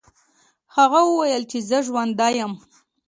هغه 0.75 0.99
وویل 1.09 1.43
چې 1.51 1.57
زه 1.69 1.77
ژوندی 1.87 2.33
یم. 2.39 2.53